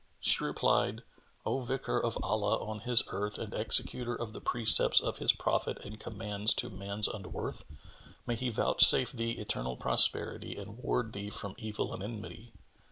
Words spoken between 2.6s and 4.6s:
on His earth and Executor of the